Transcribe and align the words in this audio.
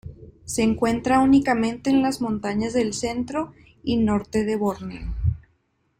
Se 0.45 0.63
encuentra 0.63 1.19
únicamente 1.19 1.91
en 1.91 2.01
las 2.01 2.21
montañas 2.21 2.73
del 2.73 2.93
centro 2.95 3.53
y 3.83 3.97
norte 3.97 4.45
de 4.45 4.55
Borneo. 4.55 5.13